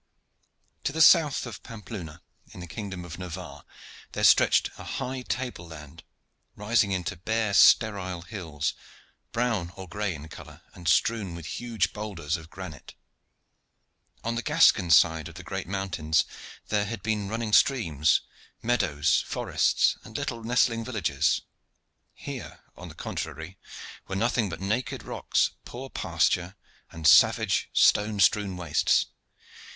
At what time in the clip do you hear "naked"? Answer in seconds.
24.61-25.03